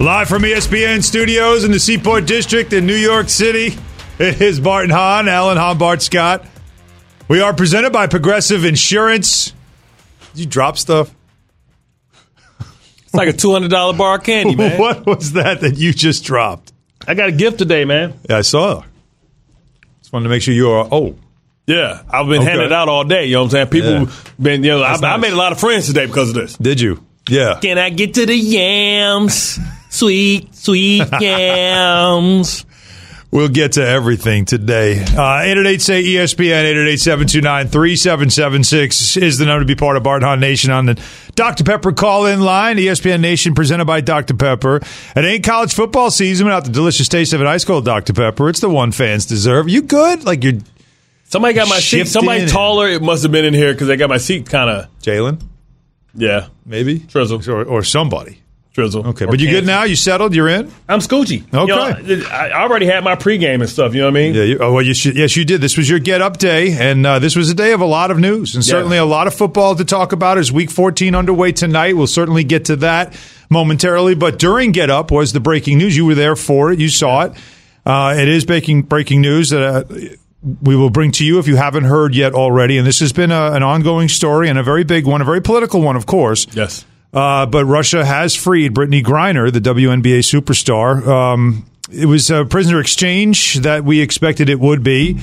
[0.00, 3.76] Live from ESPN Studios in the Seaport District in New York City,
[4.18, 6.46] it is Bart and Hahn, Alan Hahn, Bart Scott.
[7.28, 9.52] We are presented by Progressive Insurance.
[10.32, 11.14] Did you drop stuff?
[13.04, 14.78] It's like a two hundred dollar bar of candy, man.
[14.80, 16.72] What was that that you just dropped?
[17.06, 18.14] I got a gift today, man.
[18.28, 18.82] Yeah, I saw.
[20.00, 20.88] Just wanted to make sure you are.
[20.90, 21.16] Oh,
[21.66, 22.50] Yeah, I've been Okay.
[22.50, 23.26] handing it out all day.
[23.26, 23.66] You know what I'm saying?
[23.68, 24.06] People Yeah.
[24.40, 26.54] been, you know, I, That's I made a lot of friends today because of this.
[26.54, 27.04] did you?
[27.28, 27.58] Yeah.
[27.60, 29.58] Can I get to the yams?
[29.90, 32.64] Sweet, sweet yams.
[33.32, 35.00] We'll get to everything today.
[35.02, 40.24] Uh, 888 say ESPN, 888 729 3776 is the number to be part of Bart
[40.24, 41.00] Hahn Nation on the
[41.36, 41.62] Dr.
[41.62, 42.76] Pepper call in line.
[42.78, 44.34] ESPN Nation presented by Dr.
[44.34, 44.80] Pepper.
[45.14, 48.12] It ain't college football season without the delicious taste of an ice cold Dr.
[48.14, 48.48] Pepper.
[48.48, 49.68] It's the one fans deserve.
[49.68, 50.24] You good?
[50.24, 50.54] Like you're
[51.24, 52.08] Somebody got my seat.
[52.08, 52.88] Somebody taller.
[52.88, 54.86] It must have been in here because they got my seat kind of.
[55.02, 55.40] Jalen,
[56.12, 56.98] Yeah, maybe?
[56.98, 57.40] Drizzle.
[57.48, 58.40] Or, or somebody.
[58.72, 59.06] Drizzle.
[59.08, 59.26] Okay.
[59.26, 59.84] But you good now?
[59.84, 60.34] You settled?
[60.34, 60.70] You're in?
[60.88, 61.42] I'm Scoochie.
[61.52, 62.02] Okay.
[62.06, 63.94] You know, I I already had my pregame and stuff.
[63.94, 64.34] You know what I mean?
[64.34, 64.42] Yeah.
[64.44, 65.60] You, oh, well, you should, yes, you did.
[65.60, 68.10] This was your get up day, and uh, this was a day of a lot
[68.10, 68.70] of news, and Yeah.
[68.70, 70.38] certainly a lot of football to talk about.
[70.38, 73.14] As Week 14 underway tonight, we'll certainly get to that
[73.50, 74.14] momentarily.
[74.14, 75.96] But during get up was the breaking news.
[75.96, 76.78] You were there for it.
[76.78, 77.32] You saw it.
[77.84, 79.62] Uh, it is breaking breaking news that.
[79.62, 79.84] Uh,
[80.62, 82.78] we will bring to you if you haven't heard yet already.
[82.78, 85.42] And this has been a, an ongoing story and a very big one, a very
[85.42, 86.46] political one, of course.
[86.54, 86.86] Yes.
[87.12, 91.06] Uh, but Russia has freed Brittney Griner, the WNBA superstar.
[91.06, 95.18] Um, it was a prisoner exchange that we expected it would be.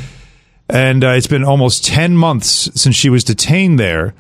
[0.70, 4.14] And uh, it's been almost 10 months since she was detained there.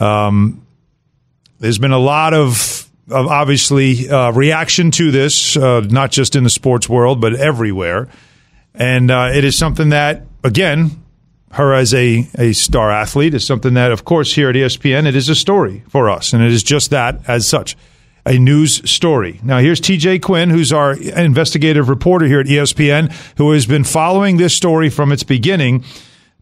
[0.00, 0.66] Um,
[1.60, 6.44] there's been a lot of, of obviously, uh, reaction to this, uh, not just in
[6.44, 8.08] the sports world, but everywhere.
[8.74, 11.03] And uh, it is something that, again,
[11.54, 15.14] her as a, a star athlete is something that, of course, here at ESPN, it
[15.14, 16.32] is a story for us.
[16.32, 17.76] And it is just that as such
[18.26, 19.40] a news story.
[19.42, 24.36] Now, here's TJ Quinn, who's our investigative reporter here at ESPN, who has been following
[24.36, 25.84] this story from its beginning,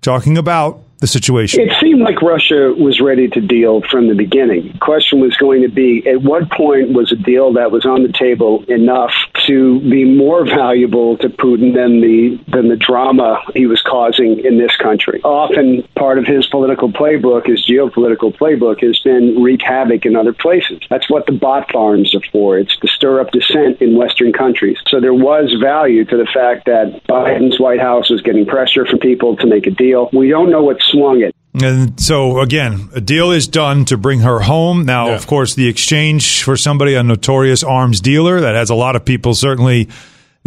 [0.00, 1.60] talking about the situation.
[1.60, 4.70] It seemed like Russia was ready to deal from the beginning.
[4.72, 8.04] The question was going to be at what point was a deal that was on
[8.04, 9.12] the table enough
[9.48, 14.58] to be more valuable to Putin than the than the drama he was causing in
[14.58, 15.20] this country.
[15.24, 20.32] Often part of his political playbook, his geopolitical playbook, has been wreak havoc in other
[20.32, 20.80] places.
[20.88, 22.58] That's what the bot farms are for.
[22.58, 24.78] It's to stir up dissent in Western countries.
[24.86, 29.00] So there was value to the fact that Biden's White House was getting pressure from
[29.00, 30.08] people to make a deal.
[30.12, 31.34] We don't know what swung it.
[31.54, 34.84] And so, again, a deal is done to bring her home.
[34.86, 35.16] Now, Yeah.
[35.16, 39.04] of course, the exchange for somebody, a notorious arms dealer, that has a lot of
[39.04, 39.88] people certainly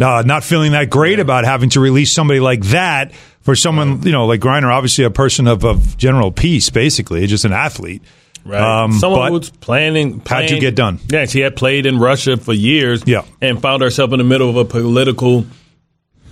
[0.00, 3.12] uh, not feeling that great about having to release somebody like that
[3.42, 7.44] for someone, you know, like Griner, obviously a person of, of general peace, basically, just
[7.44, 8.02] an athlete.
[8.44, 8.60] Right.
[8.60, 10.98] Um, Someone but who was planning, how'd you get done?
[11.08, 13.02] Yeah, she had played in Russia for years.
[13.06, 13.22] Yeah.
[13.40, 15.46] and found herself in the middle of a political,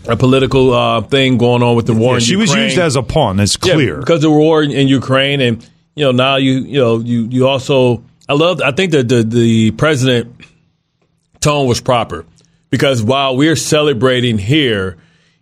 [0.08, 2.14] a political uh, thing going on with the war.
[2.14, 3.98] Yeah, she was used as a pawn, it's Yeah, clear.
[3.98, 7.26] because of the war in, in Ukraine, and you know now you you know you
[7.30, 10.34] you also I love I think that the the president
[11.40, 12.24] tone was proper
[12.70, 14.96] because while we're celebrating here,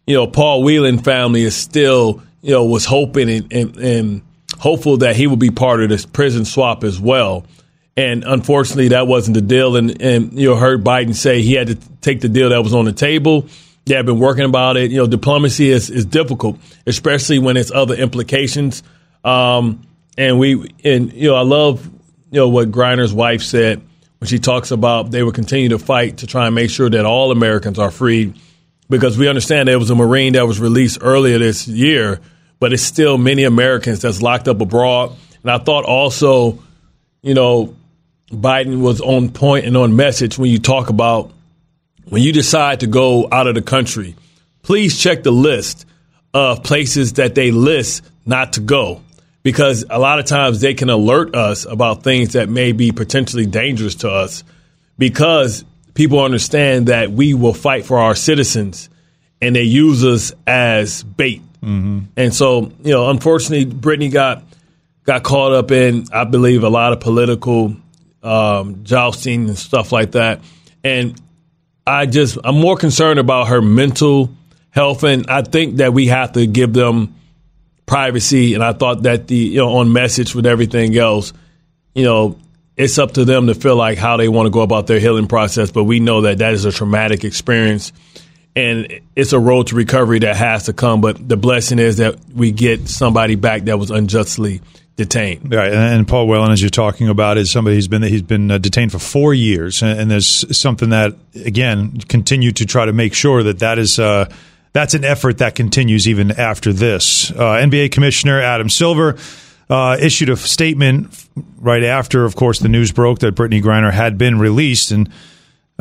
[0.06, 4.22] you know Paul Whelan family is still you know was hoping and, and, and
[4.58, 7.44] hopeful that he would be part of this prison swap as well.
[7.96, 9.76] And unfortunately, that wasn't the deal.
[9.76, 12.72] And, and you know, heard Biden say he had to take the deal that was
[12.72, 13.46] on the table.
[13.84, 14.90] Yeah, I've been working about it.
[14.90, 18.82] You know, diplomacy is, is difficult, especially when it's other implications.
[19.24, 19.82] Um,
[20.16, 21.84] and we, and you know, I love
[22.30, 23.82] you know what Griner's wife said
[24.18, 27.04] when she talks about they will continue to fight to try and make sure that
[27.04, 28.32] all Americans are free,
[28.88, 32.20] because we understand there was a Marine that was released earlier this year,
[32.60, 35.16] but it's still many Americans that's locked up abroad.
[35.42, 36.58] And I thought also,
[37.20, 37.74] you know,
[38.30, 41.32] Biden was on point and on message when you talk about
[42.08, 44.16] when you decide to go out of the country,
[44.62, 45.86] please check the list
[46.34, 49.02] of places that they list not to go.
[49.42, 53.44] Because a lot of times they can alert us about things that may be potentially
[53.44, 54.44] dangerous to us
[54.98, 55.64] because
[55.94, 58.88] people understand that we will fight for our citizens
[59.40, 61.42] and they use us as bait.
[61.60, 62.00] Mm-hmm.
[62.16, 64.44] And so, you know, unfortunately, Brittney got
[65.04, 67.76] got caught up in, I believe, a lot of political
[68.22, 70.40] um, jousting and stuff like that.
[70.84, 71.20] And
[71.86, 74.30] I just, I'm more concerned about her mental
[74.70, 75.04] health.
[75.04, 77.14] And I think that we have to give them
[77.86, 78.54] privacy.
[78.54, 81.32] And I thought that the, you know, on message with everything else,
[81.94, 82.38] you know,
[82.76, 85.26] it's up to them to feel like how they want to go about their healing
[85.26, 85.70] process.
[85.70, 87.92] But we know that that is a traumatic experience
[88.54, 91.00] and it's a road to recovery that has to come.
[91.00, 94.60] But the blessing is that we get somebody back that was unjustly
[94.96, 95.52] detained.
[95.52, 98.58] Right, and Paul Whelan, as you're talking about, is somebody who's been he's been uh,
[98.58, 103.42] detained for four years, and, there's something that again continue to try to make sure
[103.42, 103.98] that that is.
[103.98, 104.30] Uh,
[104.74, 107.30] that's an effort that continues even after this.
[107.30, 109.18] Uh, NBA Commissioner Adam Silver
[109.68, 111.26] uh, issued a statement
[111.58, 115.10] right after, of course, the news broke that Brittney Griner had been released, and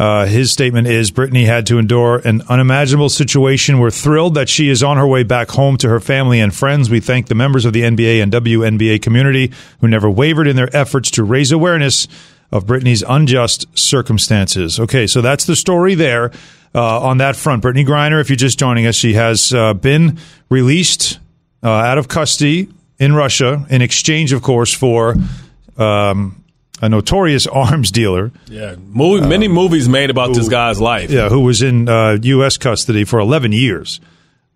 [0.02, 3.78] uh, his statement is Brittney had to endure an unimaginable situation.
[3.78, 6.90] We're thrilled that she is on her way back home to her family and friends.
[6.90, 10.76] We thank the members of the NBA and WNBA community who never wavered in their
[10.76, 12.08] efforts to raise awareness
[12.52, 14.80] of Brittney's unjust circumstances.
[14.80, 16.32] Okay, so that's the story there
[16.74, 17.64] uh, on that front.
[17.64, 20.18] Brittney Griner, if you're just joining us, she has uh, been
[20.50, 21.20] released
[21.62, 25.16] uh, out of custody in Russia in exchange, of course, for.
[25.78, 26.41] Um,
[26.82, 28.32] a notorious arms dealer.
[28.48, 31.10] Yeah, movie, many um, movies made about who, this guy's life.
[31.12, 32.58] Yeah, who was in uh, U.S.
[32.58, 34.00] custody for 11 years.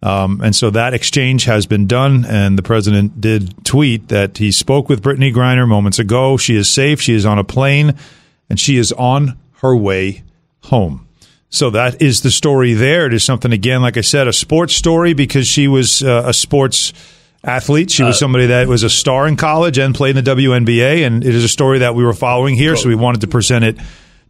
[0.04, 4.52] Um, and so that exchange has been done, and the president did tweet that he
[4.52, 6.38] spoke with Brittney Griner moments ago.
[6.38, 7.02] She is safe.
[7.02, 7.96] She is on a plane,
[8.50, 10.24] and she is on her way
[10.66, 11.08] home.
[11.50, 13.08] So that is the story there.
[13.08, 16.34] It is something, again, like I said, a sports story because she was uh, a
[16.34, 16.92] sports
[17.46, 17.92] athlete.
[17.92, 21.06] She was uh, somebody that was a star in college and played in the WNBA,
[21.06, 23.64] and it is a story that we were following here, so we wanted to present
[23.64, 23.78] it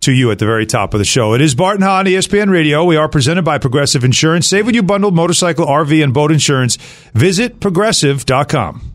[0.01, 1.33] to you at the very top of the show.
[1.33, 2.83] It is Bart and Hahn, ESPN Radio.
[2.83, 4.47] We are presented by Progressive Insurance.
[4.47, 6.75] Save when you bundle motorcycle, RV, and boat insurance.
[7.13, 8.94] Visit progressive.com.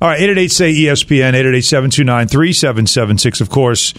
[0.00, 3.94] All right, 888 say ESPN, 888 729 3776, of course,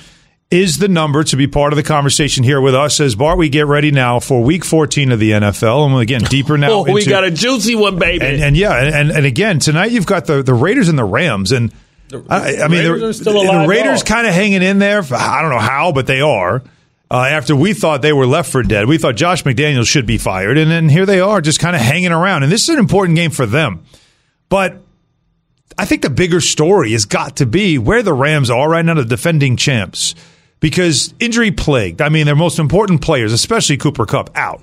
[0.49, 3.37] is the number to be part of the conversation here with us as Bart.
[3.37, 5.87] We get ready now for week 14 of the NFL.
[5.87, 6.69] And again, deeper now.
[6.71, 8.25] oh, into, we got a juicy one, baby.
[8.25, 11.51] And, and yeah, and, and again, tonight you've got the, the Raiders and the Rams.
[11.51, 11.73] And
[12.07, 15.03] the, I, I mean, Raiders the, the Raiders kind of hanging in there.
[15.03, 16.63] For, I don't know how, but they are.
[17.11, 20.17] Uh, after we thought they were left for dead, we thought Josh McDaniels should be
[20.17, 20.57] fired.
[20.57, 22.43] And then here they are, just kind of hanging around.
[22.43, 23.83] And this is an important game for them.
[24.47, 24.81] But
[25.77, 28.95] I think the bigger story has got to be where the Rams are right now,
[28.95, 30.15] the defending champs,
[30.59, 32.01] because injury plagued.
[32.01, 34.61] I mean, their most important players, especially Cooper Kupp, out.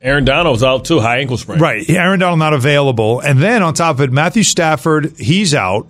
[0.00, 1.58] Aaron Donald's out too, high ankle sprain.
[1.58, 5.88] Right, Aaron Donald not available, and then on top of it, Matthew Stafford, he's out.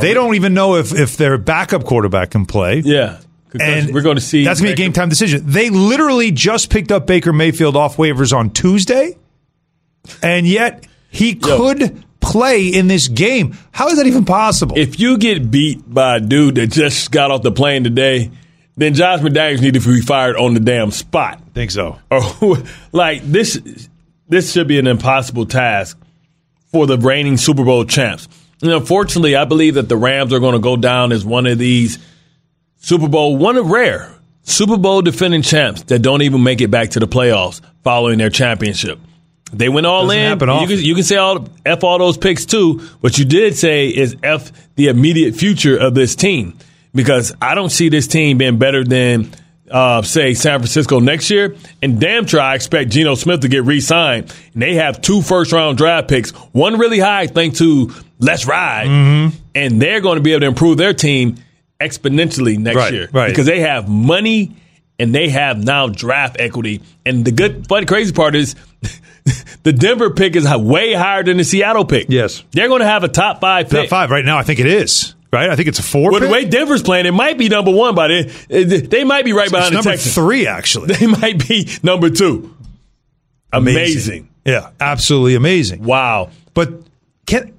[0.00, 2.78] They don't even know if if their backup quarterback can play.
[2.84, 3.18] Yeah.
[3.58, 4.44] And we're going to see.
[4.44, 5.42] That's going to be a game time decision.
[5.44, 9.16] They literally just picked up Baker Mayfield off waivers on Tuesday,
[10.22, 13.56] and yet he Yo, could play in this game.
[13.72, 14.76] How is that even possible?
[14.76, 18.30] If you get beat by a dude that just got off the plane today,
[18.76, 21.42] then Josh McDaniels needs to be fired on the damn spot.
[21.54, 21.98] Think so?
[22.10, 23.60] Or oh, like this,
[24.28, 25.98] this should be an impossible task
[26.70, 28.28] for the reigning Super Bowl champs.
[28.62, 31.58] And unfortunately, I believe that the Rams are going to go down as one of
[31.58, 31.98] these
[32.76, 36.90] Super Bowl, one of rare Super Bowl defending champs that don't even make it back
[36.90, 38.98] to the playoffs following their championship.
[39.52, 40.48] They went all Doesn't in.
[40.48, 42.78] You can, you can, say all f all those picks too.
[43.00, 46.58] What you did say is f the immediate future of this team
[46.94, 49.30] because I don't see this team being better than
[49.70, 51.56] uh, say San Francisco next year.
[51.82, 54.34] And damn sure I expect Geno Smith to get re-signed.
[54.52, 58.88] And they have two first round draft picks, one really high thanks to Let's Ride,
[58.88, 59.36] mm-hmm.
[59.54, 61.36] and they're going to be able to improve their team
[61.80, 63.28] exponentially next right, year right.
[63.28, 64.56] because they have money
[64.98, 66.82] and they have now draft equity.
[67.06, 68.56] And the good, funny, crazy part is
[69.62, 72.06] the Denver pick is way higher than the Seattle pick.
[72.08, 72.42] Yes.
[72.52, 73.82] They're going to have a top five pick.
[73.82, 74.38] Top five right now.
[74.38, 75.14] I think it is.
[75.30, 75.50] Right.
[75.50, 76.10] I think it's a four.
[76.10, 78.08] Well, the way Denver's playing, it might be number one, but
[78.48, 80.14] they might be right It's behind the number Texans.
[80.14, 80.94] three, actually.
[80.94, 82.54] They might be number two.
[83.52, 84.28] Amazing.
[84.44, 85.82] Yeah, absolutely amazing.
[85.84, 86.30] Wow.
[86.54, 86.72] But
[87.26, 87.52] can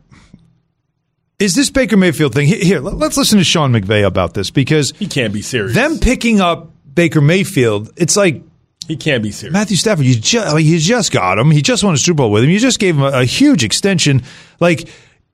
[1.38, 2.48] is this Baker Mayfield thing?
[2.48, 5.74] Here, here, let- let's listen to Sean McVay about this because He can't be serious.
[5.76, 8.42] them picking up Baker Mayfield, it's like
[8.90, 9.54] he can't be serious.
[9.54, 10.06] Matthew Stafford.
[10.06, 11.52] You just you just got him.
[11.52, 12.50] He just won a Super Bowl with him.
[12.50, 14.24] You just gave him a, a huge extension.
[14.60, 14.90] Like,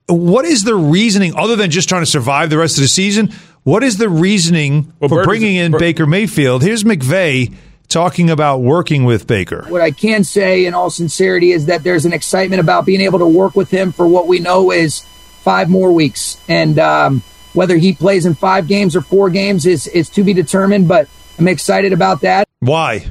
[0.06, 3.32] what is the reasoning other than just trying to survive the rest of the season?
[3.64, 6.62] What is the reasoning Well, for Bird bringing in Bird- Baker Mayfield?
[6.62, 7.52] Here's McVay
[7.88, 9.64] talking about working with Baker.
[9.68, 13.18] What I can say in all sincerity is that there's an excitement about being able
[13.20, 15.00] to work with him for what we know is
[15.42, 16.36] five more weeks.
[16.48, 17.22] And um,
[17.54, 21.08] whether he plays in five games or four games is, is to be determined, but
[21.38, 22.46] I'm excited about that.
[22.60, 23.10] Why?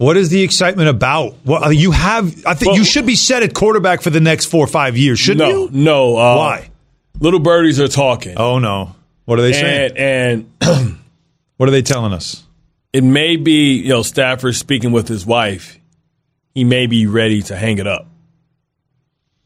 [0.00, 1.34] What is the excitement about?
[1.44, 2.46] Well, you have.
[2.46, 4.96] I think Well- you should be set at quarterback for the next four or five
[4.96, 5.68] years, shouldn't no, you?
[5.70, 6.16] no.
[6.16, 6.70] Uh, Why?
[7.20, 8.32] Little birdies are talking.
[8.38, 8.94] Oh no!
[9.26, 9.92] What are they saying?
[9.98, 10.98] and and
[11.58, 12.42] What are they telling us?
[12.94, 15.78] it may be you know Stafford speaking with his wife.
[16.54, 18.06] He may be ready to hang it up.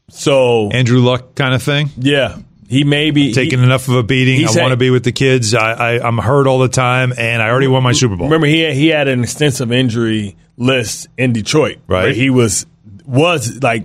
[0.09, 1.89] So Andrew Luck kind of thing.
[1.97, 4.47] yeah, he may be Taking he- enough of a beating.
[4.47, 5.53] I want to be with the kids.
[5.53, 8.27] I, I, I'm hurt all the time, and I already won my Super Bowl.
[8.27, 11.77] Remember, he had, he had an extensive injury list in Detroit.
[11.87, 12.15] Right.
[12.15, 12.65] he was
[13.05, 13.83] was like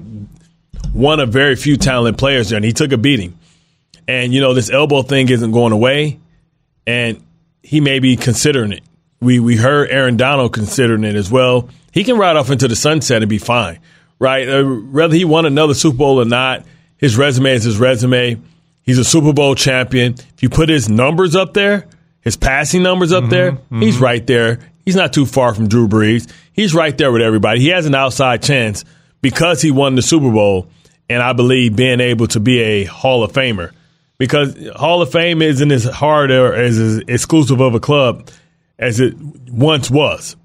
[0.93, 3.39] one of very few talented players there, and he took a beating.
[4.09, 6.19] And you know this elbow thing isn't going away,
[6.87, 7.23] and
[7.63, 8.83] he may be considering it.
[9.21, 11.69] We we heard Aaron Donald considering it as well.
[11.93, 13.79] He can ride off into the sunset and be fine,
[14.19, 14.49] right?
[14.49, 16.65] Uh, whether he won another Super Bowl or not,
[16.97, 18.41] his resume is his resume.
[18.83, 20.15] He's a Super Bowl champion.
[20.15, 21.87] If you put his numbers up there,
[22.21, 24.05] his passing numbers up there, mm-hmm, he's mm-hmm.
[24.05, 24.61] right there.
[24.85, 26.31] He's not too far from Drew Brees.
[26.53, 27.61] He's right there with everybody.
[27.61, 28.85] He has an outside chance
[29.23, 30.69] because he won the Super Bowl,
[31.09, 33.73] and I believe being able to be a Hall of Famer.
[34.19, 38.29] Because Hall of Fame isn't as hard or as, as exclusive of a club
[38.79, 39.15] as it
[39.49, 40.37] once was.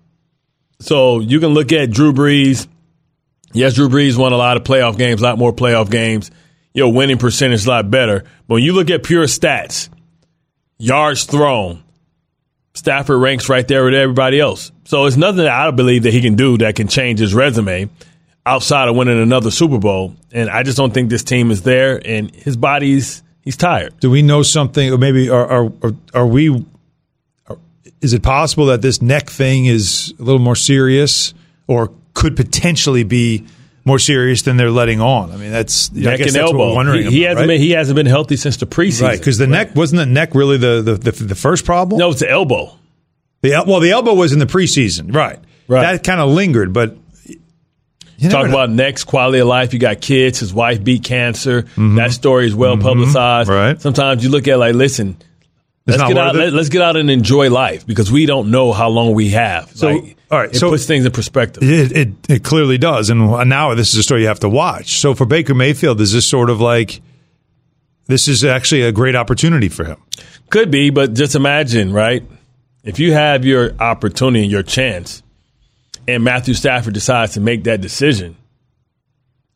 [0.79, 2.67] So you can look at Drew Brees.
[3.53, 6.31] Yes, Drew Brees won a lot of playoff games, a lot more playoff games.
[6.75, 8.19] Your winning percentage a lot better.
[8.47, 9.89] But when you look at pure stats,
[10.77, 11.83] yards thrown,
[12.73, 14.73] Stafford ranks right there with everybody else.
[14.83, 17.89] So it's nothing that I believe that he can do that can change his resume
[18.45, 20.15] outside of winning another Super Bowl.
[20.33, 22.01] And I just don't think this team is there.
[22.05, 23.97] And his body's he's tired.
[24.01, 26.65] Do we know something, or maybe are are are, are we?
[27.47, 27.57] Are,
[28.01, 31.33] is it possible that this neck thing is a little more serious,
[31.67, 33.45] or could potentially be
[33.85, 35.31] more serious than they're letting on?
[35.31, 36.57] I mean, that's I Neck guess and that's elbow.
[36.57, 37.03] what we're wondering.
[37.05, 37.53] he, he about, hasn't right?
[37.55, 39.01] been he hasn't been healthy since the preseason.
[39.03, 41.99] right because the neck wasn't the neck really the the, the, the first problem.
[41.99, 42.75] No, it's the elbow.
[43.41, 45.39] The el- well, the elbow was in the preseason, right?
[45.67, 45.81] Right.
[45.81, 46.97] That kind of lingered, but
[48.17, 48.53] you Talk never know.
[48.55, 49.73] about next quality of life.
[49.73, 50.39] You got kids.
[50.39, 51.63] His wife beat cancer.
[51.75, 53.49] That story is well publicized.
[53.49, 53.59] Mm-hmm.
[53.59, 53.81] Right.
[53.81, 55.17] Sometimes you look at like, listen,
[55.87, 56.35] let's get out.
[56.35, 56.53] it?
[56.53, 59.71] Let, us get out and enjoy life because we don't know how long we have.
[59.75, 61.63] So, Like, all right, it so- puts things in perspective.
[61.63, 64.99] It, it it clearly does, and now this is a story you have to watch.
[64.99, 67.01] So for Baker Mayfield, is this sort of like
[68.07, 69.97] this is actually a great opportunity for him?
[70.49, 72.23] Could be, but just imagine, right?
[72.83, 75.23] If you have your opportunity, and your chance,
[76.07, 78.37] and Matthew Stafford decides to make that decision,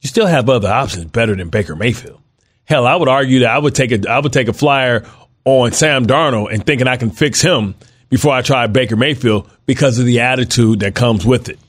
[0.02, 2.20] you still have other options better than Baker Mayfield.
[2.66, 5.06] Hell, I would argue that I would take a I would take a flyer
[5.46, 7.76] on Sam Darnold and thinking I can fix him
[8.10, 11.60] before I try Baker Mayfield because of the attitude that comes with it.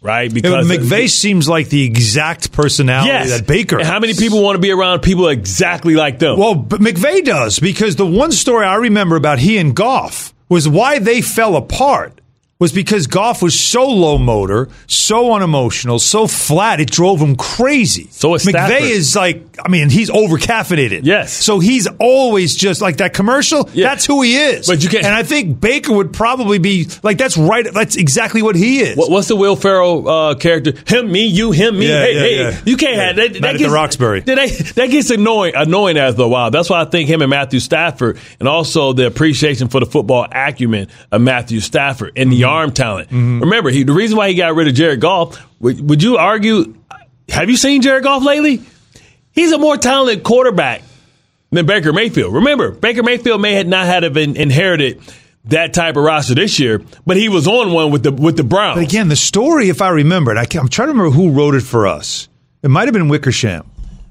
[0.00, 0.32] Right?
[0.32, 3.30] Because McVay seems like the exact personality yes.
[3.30, 3.78] that Baker.
[3.78, 6.38] And how many people want to be around people exactly like them?
[6.38, 10.68] Well, but McVay does because the one story I remember about he and Goff was
[10.68, 12.20] why they fell apart
[12.62, 18.06] was because Goff was so low motor, so unemotional, so flat, it drove him crazy.
[18.12, 18.82] So Stafford.
[18.82, 21.00] is like, I mean, he's over caffeinated.
[21.02, 21.32] Yes.
[21.32, 23.68] So he's always just like that commercial.
[23.74, 23.88] Yeah.
[23.88, 24.68] That's who he is.
[24.68, 27.66] But you can't- And I think Baker would probably be like, that's right.
[27.74, 28.96] That's exactly what he is.
[28.96, 30.72] What, what's the Will Ferrell uh, character?
[30.86, 31.88] Him, me, you, him, me.
[31.88, 33.40] Yeah, hey, yeah, hey, you can't have that.
[33.42, 34.20] That gets, Roxbury.
[34.20, 34.36] That,
[34.76, 36.52] that gets annoying, annoying after a while.
[36.52, 40.26] That's why I think him and Matthew Stafford, and also the appreciation for the football
[40.30, 42.30] acumen of Matthew Stafford and Mm-hmm.
[42.30, 43.08] the arm talent.
[43.08, 43.40] Mm-hmm.
[43.40, 45.44] Remember, he, the reason why he got rid of Jared Goff.
[45.60, 46.74] Would, would you argue?
[47.28, 48.62] Have you seen Jared Goff lately?
[49.32, 50.82] He's a more talented quarterback
[51.50, 52.34] than Baker Mayfield.
[52.34, 55.00] Remember, Baker Mayfield may have not had have been inherited
[55.46, 58.44] that type of roster this year, but he was on one with the with the
[58.44, 58.76] Browns.
[58.76, 61.54] But again, the story, if I remember it, I I'm trying to remember who wrote
[61.54, 62.28] it for us.
[62.62, 63.68] It might have been Wickersham,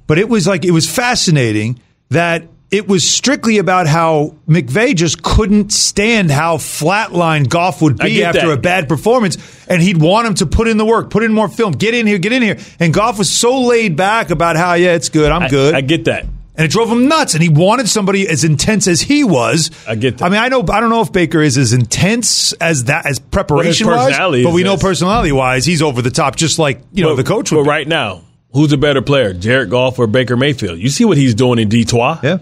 [0.08, 1.80] but it was like it was fascinating
[2.10, 8.24] that it was strictly about how McVay just couldn't stand how flatline Goff would be
[8.24, 8.54] after that.
[8.54, 9.38] a bad performance,
[9.68, 12.08] and he'd want him to put in the work, put in more film, get in
[12.08, 12.58] here, get in here.
[12.80, 15.76] And Goff was so laid back about how, yeah, it's good, I'm I- good.
[15.76, 16.24] I get that.
[16.24, 17.34] and it drove him nuts.
[17.34, 19.72] And he wanted somebody as intense as he was.
[19.88, 20.26] I get that.
[20.26, 20.60] I mean, I know.
[20.70, 24.64] I don't know if Baker is as intense as that as preparation wise, but we
[24.64, 27.50] know personality wise, he's over the top, just like you know But- the coach.
[27.52, 27.70] But be.
[27.70, 28.22] right now,
[28.54, 30.78] who's a better player, Jared Goff or Baker Mayfield?
[30.80, 32.20] You see what he's doing in Detroit.
[32.24, 32.38] Yeah.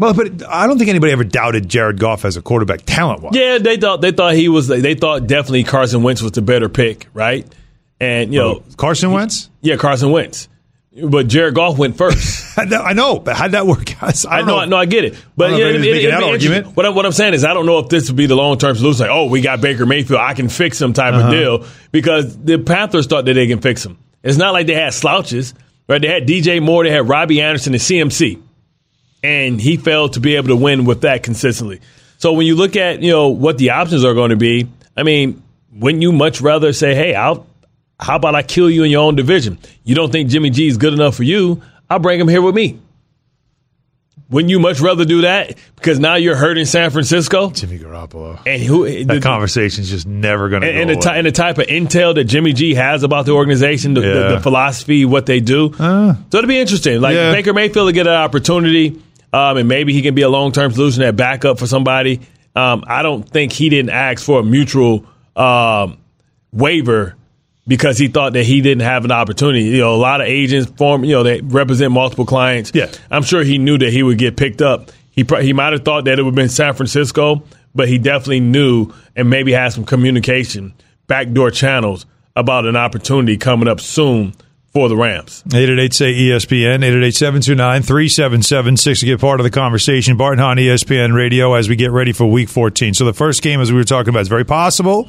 [0.00, 3.34] Well, but I don't think anybody ever doubted Jared Goff as a quarterback talent wise.
[3.36, 4.66] Yeah, they thought they thought he was.
[4.66, 7.46] They thought definitely Carson Wentz was the better pick, right?
[8.00, 9.50] And you know, Carson Wentz.
[9.60, 10.48] yeah, Carson Wentz.
[11.04, 12.58] But Jared Goff went first.
[12.58, 14.24] I know, but how'd that work out?
[14.28, 15.14] I know, no, I get it.
[15.36, 16.74] But I know yeah, it, it, that argument.
[16.76, 18.58] What, I, what I'm saying is, I don't know if this would be the long
[18.58, 19.02] term solution.
[19.06, 21.26] Like, oh, we got Baker Mayfield, I can fix him type Uh-huh.
[21.26, 23.98] of deal because the Panthers thought that they can fix him.
[24.24, 25.54] It's not like they had slouches,
[25.88, 26.00] right?
[26.02, 28.42] They had DJ Moore, they had Robbie Anderson, and CMC,
[29.22, 31.80] and he failed to be able to win with that consistently.
[32.18, 35.02] So when you look at you know what the options are going to be, I
[35.02, 37.46] mean, wouldn't you much rather say, hey, I'll
[37.98, 39.58] how about I kill you in your own division?
[39.84, 41.62] You don't think Jimmy G is good enough for you?
[41.88, 42.78] I'll bring him here with me.
[44.30, 47.50] Wouldn't you much rather do that because now you're hurting San Francisco?
[47.50, 48.40] Jimmy Garoppolo.
[48.46, 51.32] And who That the, conversation's just never going to and, go and the, and the
[51.32, 54.28] type of intel that Jimmy G has about the organization, the, the, Yeah.
[54.34, 55.74] the philosophy, what they do.
[55.76, 56.14] Uh.
[56.30, 57.00] so it'll be interesting.
[57.00, 57.32] Like Yeah.
[57.32, 60.72] Baker Mayfield to get an opportunity, um, and maybe he can be a long term
[60.72, 62.20] solution at backup for somebody.
[62.54, 65.06] Um, I don't think he didn't ask for a mutual
[65.36, 65.98] um,
[66.52, 67.16] waiver
[67.66, 69.62] because he thought that he didn't have an opportunity.
[69.64, 72.72] You know, a lot of agents form, you know, they represent multiple clients.
[72.74, 72.90] Yeah.
[73.10, 74.90] I'm sure he knew that he would get picked up.
[75.12, 77.44] He pro- he might have thought that it would have been San Francisco,
[77.74, 80.74] but he definitely knew and maybe had some communication,
[81.06, 84.34] backdoor channels about an opportunity coming up soon
[84.72, 85.42] for the Rams.
[85.46, 90.16] 888 say ESPN, 888 729 3776 to get part of the conversation.
[90.16, 92.94] Bart and Hahn, ESPN Radio, as we get ready for week 14.
[92.94, 95.08] So the first game, as we were talking about, is very possible,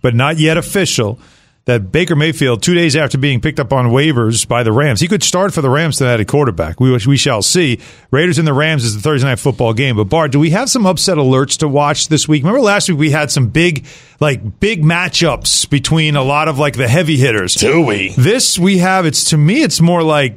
[0.00, 1.18] but not yet official.
[1.66, 5.06] That Baker Mayfield, two days after being picked up on waivers by the Rams, he
[5.06, 6.80] could start for the Rams tonight at quarterback.
[6.80, 7.78] We, we shall see.
[8.10, 9.96] Raiders and the Rams is the Thursday night football game.
[9.96, 12.42] But Bart, do we have some upset alerts to watch this week?
[12.42, 13.86] Remember last week we had some big,
[14.18, 17.54] like big matchups between a lot of like the heavy hitters.
[17.54, 18.12] Do we?
[18.16, 19.06] This we have.
[19.06, 19.62] It's to me.
[19.62, 20.34] It's more like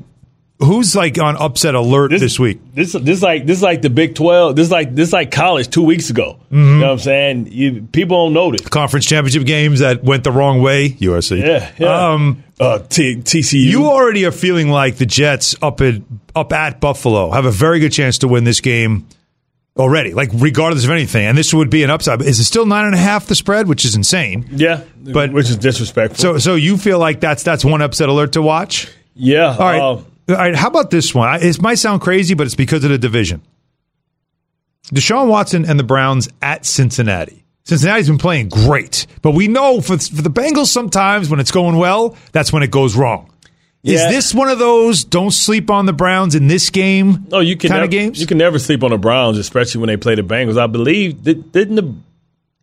[0.60, 2.60] who's like on upset alert this, week.
[2.74, 4.56] This this like this is like the Big Twelve.
[4.56, 6.40] This is like this like college two weeks ago.
[6.46, 6.56] Mm-hmm.
[6.58, 7.48] You know what I'm saying?
[7.52, 8.68] You, people don't notice.
[8.68, 10.90] Conference championship games that went the wrong way.
[10.92, 11.40] USC.
[11.46, 12.10] Yeah, yeah.
[12.14, 13.66] Um, uh, T- TCU.
[13.66, 15.96] you already are feeling like the Jets up at
[16.36, 19.06] up at Buffalo have a very good chance to win this game
[19.78, 20.14] already.
[20.14, 22.22] Like regardless of anything, and this would be an upside.
[22.22, 24.46] Is it still nine and a half the spread, which is insane?
[24.52, 26.18] yeah, But- which is disrespectful.
[26.22, 28.88] So so you feel like that's that's one upset alert to watch.
[29.16, 29.48] yeah.
[29.54, 29.82] All right.
[29.82, 30.56] uh, All right.
[30.56, 31.42] How about this one?
[31.42, 33.42] It might sound crazy, but it's because of the division.
[34.94, 37.46] Deshaun Watson and the Browns at Cincinnati.
[37.64, 41.78] Cincinnati's been playing great, but we know for, for the Bengals, sometimes when it's going
[41.78, 43.32] well, that's when it goes wrong.
[43.82, 43.96] Yeah.
[43.96, 47.26] Is this one of those don't sleep on the Browns in this game?
[47.30, 48.22] No, you can kind never, of games.
[48.22, 50.60] You can never sleep on the Browns, especially when they play the Bengals.
[50.60, 51.96] I believe didn't the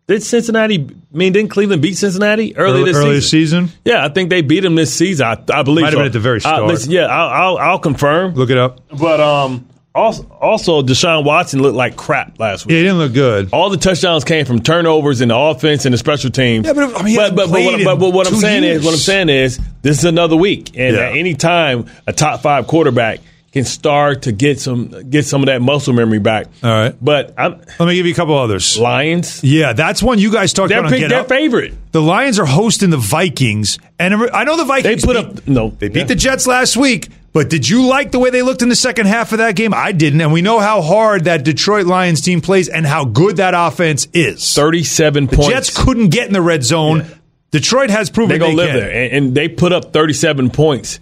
[0.07, 0.75] did Cincinnati?
[0.77, 3.67] I mean, didn't Cleveland beat Cincinnati early early, this early season?
[3.69, 3.81] season.
[3.85, 5.27] Yeah, I think they beat them this season.
[5.27, 6.65] I, I believe Might have been at the very start.
[6.65, 8.35] listen, yeah, I'll, I'll, I'll confirm.
[8.35, 8.81] Look it up.
[8.99, 12.73] But um, also, also Deshaun Watson looked like crap last week.
[12.73, 13.51] Yeah, it didn't look good.
[13.53, 16.67] All the touchdowns came from turnovers in the offense and the special teams.
[16.67, 18.81] Yeah, but, I mean, he hasn't but, but, what, but, but what I'm saying years.
[18.81, 21.03] is, what I'm saying is, this is another week, and Yeah.
[21.11, 23.21] at any time, a top five quarterback
[23.53, 26.47] can start to get some get some of that muscle memory back.
[26.63, 26.95] All right.
[27.01, 28.79] But I'm Let me give you a couple others.
[28.79, 29.45] Lions.
[29.45, 30.93] Yeah, that's one you guys talked They're about.
[30.93, 31.29] on pick, their Up.
[31.29, 31.75] favorite.
[31.93, 35.03] The Lions are hosting the Vikings, and I know the Vikings.
[35.03, 35.71] They put beat- up no.
[35.71, 38.71] They beat the Jets last week, but did you like the way they looked in
[38.71, 39.75] the second half of that game?
[39.75, 43.37] I didn't, and we know how hard that Detroit Lions team plays and how good
[43.37, 44.55] that offense is.
[44.55, 45.51] thirty-seven The points.
[45.53, 47.05] Jets couldn't get in the red zone.
[47.51, 48.81] Detroit has proven They're gonna they live can.
[48.81, 50.99] there, and, and they put up 37 points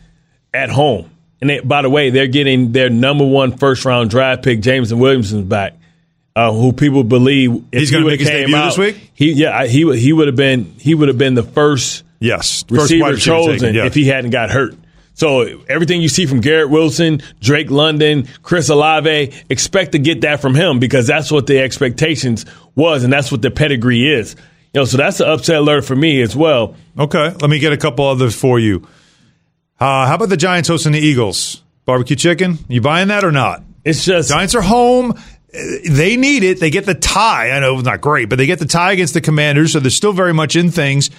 [0.53, 1.09] at home.
[1.41, 4.99] And they, by the way, they're getting their number one first round draft pick, Jameson
[4.99, 5.75] Williamson, back,
[6.37, 9.11] uh, who people believe if He's gonna would make his debut out, this week?
[9.15, 12.05] He yeah, I- he would- he would have been he would have been the first
[12.19, 13.87] Yes, first receiver chosen taken, yeah.
[13.87, 14.75] if he hadn't got hurt.
[15.15, 20.41] So everything you see from Garrett Wilson, Drake London, Chris Olave, expect to get that
[20.41, 24.37] from him because that's what the expectations was, and that's what the pedigree is.
[24.73, 26.75] You know, so that's an upset alert for me as well.
[26.99, 28.87] Okay, let me get a couple others for you.
[29.81, 31.63] Uh, how about the Giants hosting the Eagles?
[31.87, 32.59] Barbecue chicken?
[32.69, 33.63] You buying that or not?
[33.85, 35.13] It's just Giants are home.
[35.13, 35.59] Uh,
[35.91, 36.61] They need it.
[36.61, 37.51] They get the tie.
[37.51, 39.91] I know it's not great, but they get the tie against the Commanders, so they're
[39.91, 41.11] still very much in things.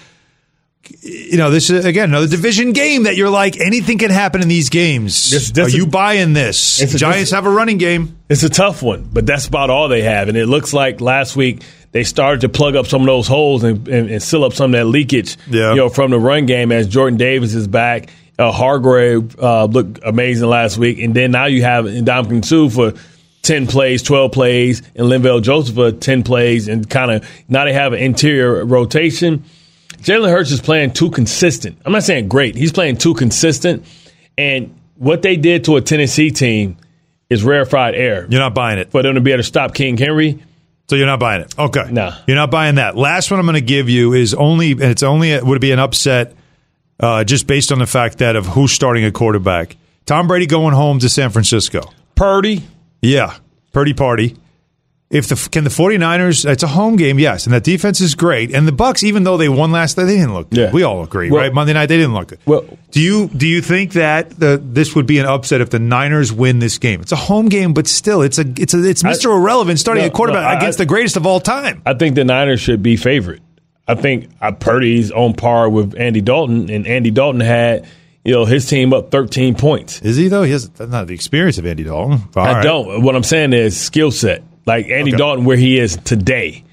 [1.02, 4.48] you know, this is again another division game that you're like anything can happen in
[4.48, 5.30] these games.
[5.30, 6.82] This- this Are you buying this?
[6.82, 8.18] A- Giants have a running game.
[8.30, 10.28] It's a tough one, but that's about all they have.
[10.28, 13.64] And it looks like last week they started to plug up some of those holes
[13.64, 15.70] and, and, and seal up some of that leakage Yeah.
[15.72, 18.10] you know, from the run game as Jordan Davis is back.
[18.42, 20.98] Uh, Hargrave uh, looked amazing last week.
[21.00, 23.00] And then now you have Ndamukong Suh for
[23.44, 26.68] 10 plays, 12 plays, and Linval Joseph for 10 plays.
[26.68, 29.44] And kind of now they have an interior rotation.
[29.98, 31.80] Jalen Hurts is playing too consistent.
[31.86, 32.56] I'm not saying great.
[32.56, 33.86] He's playing too consistent.
[34.40, 36.78] And what they did to a Tennessee team
[37.30, 38.90] is rarefied air You're not buying it.
[38.92, 40.44] for them to be able to stop King Henry.
[40.90, 41.54] So you're not buying it.
[41.60, 41.92] Okay.
[41.92, 42.12] No.
[42.26, 42.98] You're not buying that.
[42.98, 45.72] Last one I'm going to give you is only, and it's only, would it be
[45.72, 46.34] an upset
[47.02, 49.76] uh, just based on the fact that of who's starting a quarterback.
[50.06, 51.82] Tom Brady going home to San Francisco.
[52.16, 52.64] Purdy,
[53.02, 53.36] Yeah.
[53.74, 54.38] Purdy party.
[55.10, 58.56] If the can the 49ers, it's a home game, yes, and that defense is great.
[58.56, 60.58] And the Bucs, even though they won last night, they didn't look good.
[60.60, 60.72] Yeah.
[60.72, 61.54] We all agree, Well- right?
[61.54, 62.40] Monday night they didn't look good.
[62.46, 65.80] Well- do you do you think that the, this would be an upset if the
[65.80, 67.02] Niners win this game?
[67.02, 69.36] It's a home game, but still, it's a it's a it's Mr.
[69.36, 71.82] Irrelevant starting no, a quarterback no, I- against the greatest of all time.
[71.86, 73.42] I think the Niners should be favorite.
[73.92, 77.88] I think uh, Purdy's on par with Andy Dalton, and Andy Dalton had
[78.24, 80.02] you know his team up 13 points.
[80.02, 80.44] Is he though?
[80.44, 82.22] He has that's not the experience of Andy Dalton.
[82.36, 82.64] All I right.
[82.64, 83.04] don't.
[83.04, 84.44] What I'm saying is skill set.
[84.66, 85.18] Like Andy Okay.
[85.18, 86.64] Dalton, where he is today,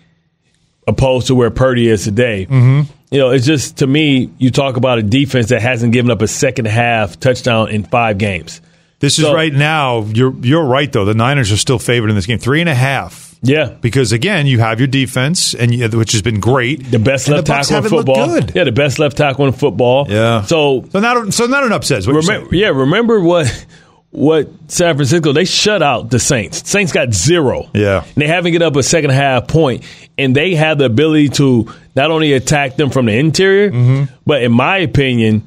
[0.87, 2.47] opposed to where Purdy is today.
[2.47, 2.93] Mm-hmm.
[3.11, 4.31] You know, it's just to me.
[4.39, 8.19] You talk about a defense that hasn't given up a second half touchdown in five
[8.19, 8.61] games.
[9.01, 10.03] This is right now.
[10.03, 11.05] You're you're right though.
[11.07, 13.28] The Niners are still favored in this game, three and a half.
[13.41, 16.91] Yeah, Because again, you have your defense, and you, which has been great.
[16.91, 18.41] the best left the tackle in football.
[18.55, 20.07] Yeah, the best left tackle in football.
[20.09, 20.43] Yeah.
[20.43, 21.99] So So not so not an upset.
[21.99, 23.67] Is what you're remember, yeah, remember what
[24.11, 26.69] what San Francisco they shut out the Saints.
[26.69, 27.69] Saints got zero.
[27.75, 28.03] Yeah.
[28.05, 29.85] And they haven't get up a second half point,
[30.17, 34.15] and they have the ability to not only attack them from the interior, Mm-hmm.
[34.27, 35.43] but in my opinion,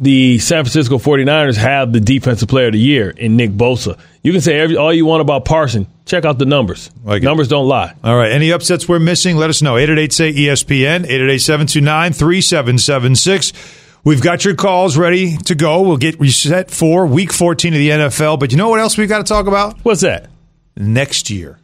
[0.00, 3.98] the San Francisco 49ers have the defensive player of the year in Nick Bosa.
[4.22, 5.86] You can say every, all you want about Parson.
[6.06, 6.90] Check out the numbers.
[7.04, 7.26] Like it.
[7.26, 7.94] numbers don't lie.
[8.02, 8.32] All right.
[8.32, 9.36] Any upsets we're missing?
[9.36, 9.76] Let us know.
[9.76, 13.52] 888 say ESPN, 888 729 3776.
[14.02, 15.82] We've got your calls ready to go.
[15.82, 18.40] We'll get reset for week 14 of the NFL.
[18.40, 19.78] But you know what else we've got to talk about?
[19.84, 20.30] What's that?
[20.76, 21.58] Next year,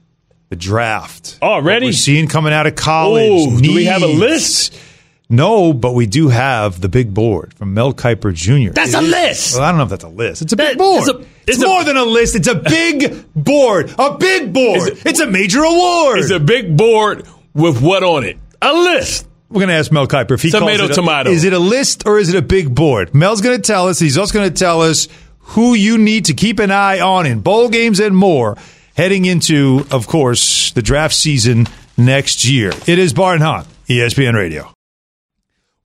[0.51, 1.39] the draft.
[1.41, 1.87] Already?
[1.87, 3.31] What we're seeing coming out of college.
[3.31, 4.79] Ooh, do we have a list?
[5.29, 8.73] No, but we do have the big board from Mel Kiper Jr.
[8.73, 9.55] That's a It is- list.
[9.57, 10.43] Well, I don't know if that's a list.
[10.43, 11.01] It's a That- big board.
[11.01, 12.37] it's a- it's it's a- more than a list.
[12.37, 13.93] It's a big board.
[13.99, 14.89] A big board.
[14.89, 16.21] It's It's a, major award.
[16.21, 18.39] It's a big board with what on it?
[18.63, 19.27] A list.
[19.51, 21.31] We're going to ask Mel Kiper if he Tomato, calls it a, tomato.
[21.31, 23.15] Is it a list or is it a big board?
[23.15, 23.99] Mel's going to tell us.
[23.99, 25.09] He's also going to tell us
[25.41, 28.57] who you need to keep an eye on in bowl games and more
[28.97, 32.73] heading into, of course, the draft season next year.
[32.87, 34.73] It is Bart and Hahn, ESPN Radio.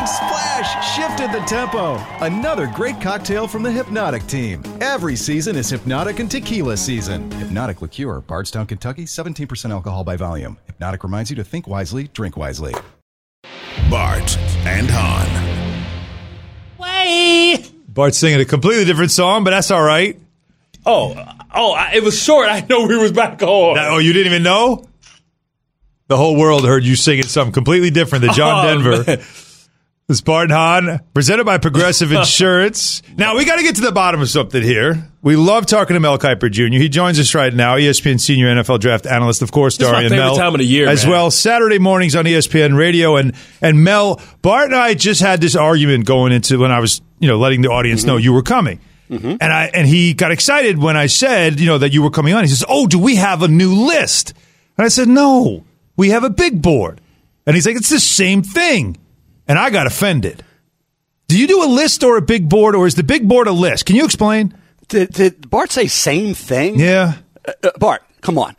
[0.00, 1.96] The playmaking splash shifted the tempo.
[2.24, 4.62] Another great cocktail from the Hypnotic team.
[4.80, 7.30] Every season is Hypnotic and Tequila season.
[7.32, 10.56] Hypnotic Liqueur, Bardstown, Kentucky, 17% alcohol by volume.
[10.66, 12.74] Hypnotic reminds you to think wisely, drink wisely.
[13.90, 15.86] Bart and Hahn.
[16.78, 17.64] Way.
[17.88, 20.18] Bart's singing a completely different song, but that's all right.
[20.86, 21.14] Oh,
[21.54, 22.48] oh, I, it was short.
[22.48, 23.74] I know we was back on.
[23.74, 24.86] That- oh, you didn't even know?
[26.08, 29.04] The whole world heard you singing something completely different than John Oh, Denver.
[29.06, 29.20] man.
[30.10, 33.00] This Bart Hahn, presented by Progressive Insurance.
[33.16, 35.08] now, we got to get to the bottom of something here.
[35.22, 36.78] We love talking to Mel Kiper Jr.
[36.78, 40.34] He joins us right now, ESPN senior NFL draft analyst, of course, This Darian Mel.
[40.34, 41.12] time of the year, As man.
[41.12, 43.14] well, Saturday mornings on ESPN Radio.
[43.14, 47.00] And, and Mel, Bart and I just had this argument going into when I was,
[47.20, 48.24] you know, letting the audience know mm-hmm.
[48.24, 48.80] you were coming.
[49.10, 49.36] Mm-hmm.
[49.40, 52.34] And I and he got excited when I said, you know, that you were coming
[52.34, 52.42] on.
[52.42, 54.34] He says, "Oh, do we have a new list?"
[54.76, 55.64] And I said, "No,
[55.96, 57.00] we have a big board."
[57.46, 58.96] And he's like, "It's the same thing."
[59.50, 60.44] And I got offended.
[61.26, 63.52] Do you do a list or a big board, or is the big board a
[63.52, 63.84] list?
[63.84, 64.56] Can you explain?
[64.86, 66.78] Did, did Bart say same thing?
[66.78, 67.14] Yeah.
[67.44, 68.54] uh, uh, Bart, come on.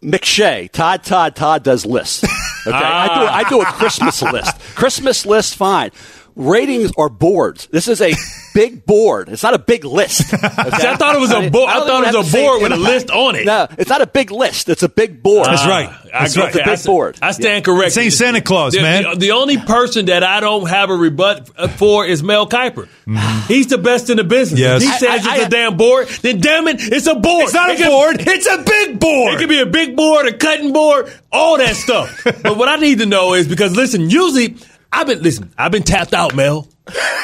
[0.00, 2.22] McShay, Todd, Todd, Todd does lists.
[2.64, 4.56] Okay, I do I do a Christmas list.
[4.76, 5.90] Christmas list, fine.
[6.36, 7.66] Ratings are boards.
[7.72, 8.12] This is a
[8.54, 9.28] big board.
[9.28, 10.32] It's not a big list.
[10.32, 10.38] Okay?
[10.48, 11.70] See, I thought it was a board.
[11.70, 12.92] I, don't thought it was a board with a impact.
[12.94, 13.44] list on it.
[13.46, 14.68] No, it's not a big list.
[14.68, 15.46] It's a big board.
[15.46, 15.88] That's right.
[15.90, 16.48] Ah, I That's right.
[16.48, 17.18] It's a big I, board.
[17.22, 17.86] I stand corrected.
[17.90, 19.02] This ain't Santa Claus, The- man.
[19.04, 22.88] The, the only person that I don't have a rebut for is Mel Kiper.
[23.48, 24.60] He's the best in the business.
[24.60, 24.82] Yes.
[24.82, 27.44] If he says I- it's I- a damn board, then damn it, it's a board.
[27.44, 28.16] It's not a can- board.
[28.20, 29.34] It's a big board.
[29.34, 32.22] It could be a big board, a cutting board, all that stuff.
[32.24, 34.56] but what I need to know is because listen, usually
[34.92, 36.66] I've been listen, I've been tapped out, Mel.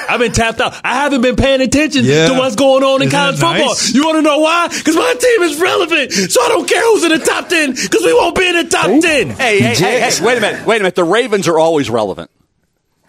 [0.08, 0.80] I've been tapped out.
[0.84, 2.28] I haven't been paying attention Yeah.
[2.28, 3.68] to what's going on in Isn't college football.
[3.70, 3.92] nice?
[3.92, 4.68] You want to know why?
[4.68, 7.72] Because my team is relevant, so I don't care who's in the top ten.
[7.72, 9.30] Because we won't be in the top ten.
[9.30, 10.64] Hey, hey, hey, hey, wait a minute.
[10.66, 10.94] Wait a minute.
[10.94, 12.30] The Ravens are always relevant.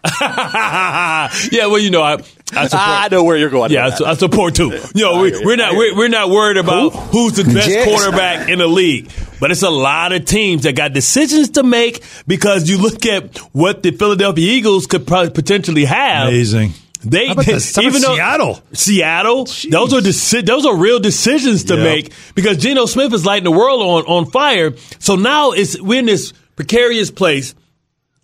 [0.22, 2.14] yeah, well, you know, I,
[2.54, 2.74] I support.
[2.74, 3.72] I know where you're going.
[3.72, 4.10] Yeah, I, with su- that.
[4.12, 4.70] I support too.
[4.96, 7.90] You know, we, we're not we're, we're not worried about who's the best Jets.
[7.90, 12.04] quarterback in the league, but it's a lot of teams that got decisions to make
[12.26, 16.28] because you look at what the Philadelphia Eagles could probably potentially have.
[16.30, 16.74] Amazing.
[17.04, 17.78] They How about this?
[17.78, 18.62] Even though Seattle?
[18.74, 21.84] Seattle, those are deci- those are real decisions to Yep.
[21.84, 24.74] make because Geno Smith is lighting the world on on fire.
[25.00, 27.54] So now it's we're in this precarious place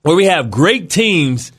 [0.02, 1.52] where we have great teams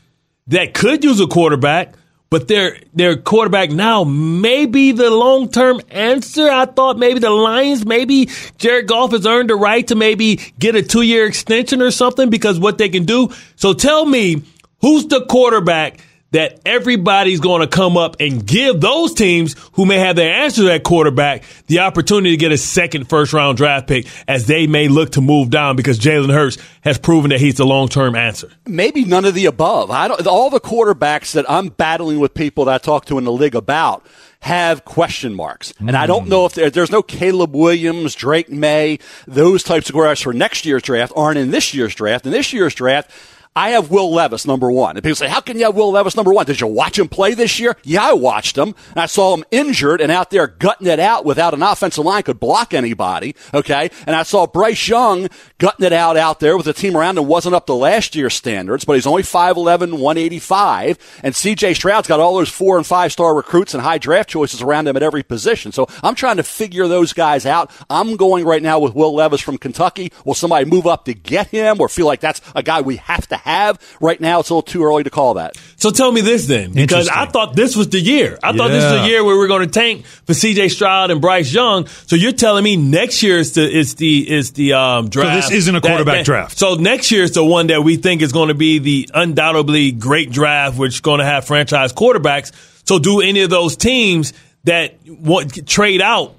[0.49, 1.95] that could use a quarterback,
[2.31, 6.49] but their their quarterback now may be the long term answer.
[6.51, 8.29] I thought maybe the Lions, maybe
[8.59, 12.31] Jared Goff has earned the right to maybe get a two year extension or something
[12.31, 13.31] because what they can do.
[13.57, 14.43] So tell me,
[14.81, 16.01] who's the quarterback?
[16.35, 20.63] That everybody's going to come up and give those teams who may have their answer
[20.63, 24.67] to that quarterback the opportunity to get a second first round draft pick as they
[24.67, 28.17] may look to move down because Jalen Hurts has proven that he's the long term
[28.17, 28.51] answer.
[28.67, 29.91] maybe none of the above.
[29.91, 30.27] I don't.
[30.27, 33.55] All the quarterbacks that I'm battling with people that I talk to in the league
[33.55, 34.05] about
[34.41, 36.31] have question marks, and I don't mm.
[36.31, 40.67] know if there, there's no Caleb Williams, Drake Maye, those types of quarterbacks for next
[40.67, 42.27] year's draft aren't in this year's draft.
[42.27, 43.11] In this year's draft.
[43.57, 44.97] I have Will Levis number one.
[44.97, 46.45] And people say, how can you have Will Levis number one?
[46.45, 47.77] Did you watch him play this year?
[47.85, 48.75] Yeah, I watched him.
[48.91, 52.25] And I saw him injured and out there gutting it out without an offensive line
[52.25, 53.37] could block anybody.
[53.53, 53.91] Okay.
[54.09, 57.29] And I saw Bryce Young gutting it out out there with a team around him
[57.29, 61.21] wasn't up to last year's standards, but he's only 5'11", 185.
[61.23, 64.63] And CJ Stroud's got all those four and five star recruits and high draft choices
[64.63, 65.71] around him at every position.
[65.71, 67.71] So I'm trying to figure those guys out.
[67.89, 70.11] I'm going right now with Will Levis from Kentucky.
[70.25, 73.29] Will somebody move up to get him or feel like that's a guy we have
[73.29, 73.79] to have?
[74.01, 75.57] Right now, it's a little too early to call that.
[75.77, 78.39] So tell me this then, because I thought this was the year.
[78.43, 80.69] I thought this was the year where we're going to tank for C.J.
[80.71, 81.87] Stroud and Bryce Young.
[81.87, 85.49] So you're telling me next year is the is the is the um, draft.
[85.49, 86.59] this isn't a that- quarterback that- draft.
[86.59, 89.93] So next year is the one that we think is going to be the undoubtedly
[89.93, 92.53] great draft, which is going to have franchise quarterbacks.
[92.89, 94.33] So do any of those teams
[94.65, 96.35] that want trade out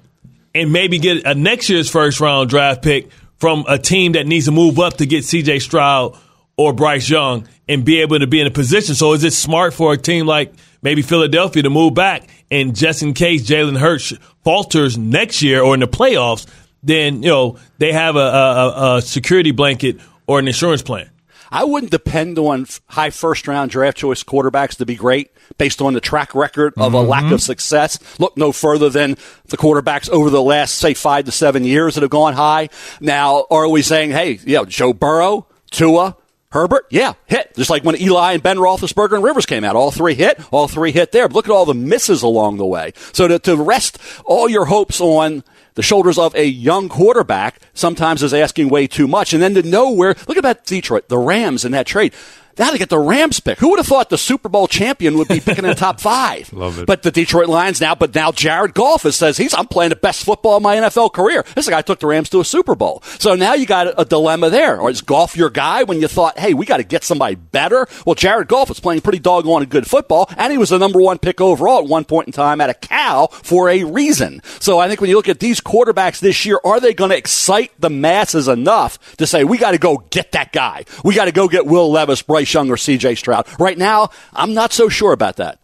[0.54, 4.46] and maybe get a next year's first round draft pick from a team that needs
[4.46, 5.58] to move up to get C.J.
[5.58, 6.16] Stroud
[6.56, 8.94] or Bryce Young and be able to be in a position.
[8.94, 13.02] So is it smart for a team like maybe Philadelphia to move back and just
[13.02, 14.12] in case Jalen Hurts
[14.44, 16.46] falters next year or in the playoffs,
[16.82, 21.10] then you know they have a, a, a security blanket or an insurance plan.
[21.50, 25.94] I wouldn't depend on high first round draft choice quarterbacks to be great based on
[25.94, 27.36] the track record of a lack of mm-hmm.
[27.36, 27.98] success.
[28.18, 29.16] Look no further than
[29.46, 32.68] the quarterbacks over the last, say, five to seven years that have gone high.
[33.00, 36.16] Now, are we saying, hey, you know, Joe Burrow, Tua,
[36.50, 37.54] Herbert, yeah, hit.
[37.56, 39.76] Just like when Eli and Ben Roethlisberger and Rivers came out.
[39.76, 41.28] All three hit, all three hit there.
[41.28, 42.92] But look at all the misses along the way.
[43.12, 45.42] So to, to rest all your hopes on
[45.74, 49.32] the shoulders of a young quarterback sometimes is asking way too much.
[49.32, 52.14] And then to know where, look at that Detroit, the Rams in that trade.
[52.58, 53.58] Now to get the Rams pick.
[53.58, 56.52] Who would have thought the Super Bowl champion would be picking in the top five?
[56.52, 56.86] Love it.
[56.86, 59.96] But the Detroit Lions now, but now Jared Goff has says he's I'm playing the
[59.96, 61.44] best football of my NFL career.
[61.54, 63.02] This guy took the Rams to a Super Bowl.
[63.18, 64.80] So now you got a, a dilemma there.
[64.80, 67.86] Or is Goff your guy when you thought, hey, we got to get somebody better?
[68.04, 71.18] Well, Jared Goff was playing pretty doggone good football, and he was the number one
[71.18, 74.40] pick overall at one point in time at a cow for a reason.
[74.60, 77.16] So I think when you look at these quarterbacks this year, are they going to
[77.16, 80.84] excite the masses enough to say we got to go get that guy?
[81.04, 83.14] We got to go get Will Levis, Bryce Young, or C.J.
[83.16, 83.46] Stroud.
[83.58, 85.58] Right now, I'm not so sure about that.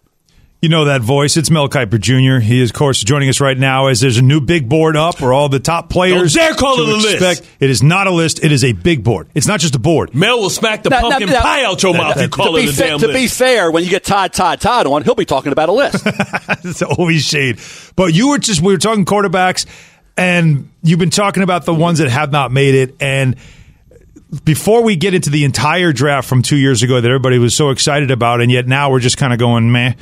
[0.60, 1.36] You know that voice.
[1.36, 2.40] It's Mel Kiper Jr.
[2.40, 5.20] He is, of course, joining us right now as there's a new big board up
[5.20, 6.34] where all the top players.
[6.34, 7.44] Don't dare call it a list.
[7.58, 8.44] It is not a list.
[8.44, 9.26] It is a big board.
[9.34, 10.14] It's not just a board.
[10.14, 12.52] Mel will smack the Now- pumpkin now- now- pie out your mouth if you call
[12.52, 13.18] to it be a fa- damn to list.
[13.18, 16.00] be fair, when you get Todd, Todd, Todd on, he'll be talking about a list.
[16.64, 17.58] it's always shade.
[17.96, 19.66] But you were just we were talking quarterbacks,
[20.16, 22.94] and you've been talking about the ones that have not made it.
[23.00, 23.34] And
[24.44, 27.70] before we get into the entire draft from two years ago that everybody was so
[27.70, 29.94] excited about, and yet now we're just kind of going meh.